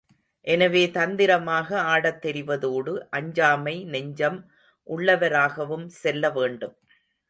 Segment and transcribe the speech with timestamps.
[0.47, 4.39] எனவே, தந்திரமாக ஆடத் தெரிவதோடு, அஞ்சாமை நெஞ்சம்
[4.87, 6.75] உள்ளவராகவும் செல்ல வேண்டும்.